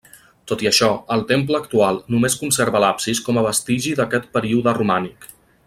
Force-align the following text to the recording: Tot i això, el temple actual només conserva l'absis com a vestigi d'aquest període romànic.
Tot 0.51 0.61
i 0.65 0.69
això, 0.69 0.87
el 1.15 1.21
temple 1.31 1.59
actual 1.63 1.99
només 2.15 2.37
conserva 2.45 2.81
l'absis 2.85 3.21
com 3.29 3.41
a 3.43 3.45
vestigi 3.49 3.95
d'aquest 4.01 4.27
període 4.39 4.75
romànic. 4.83 5.33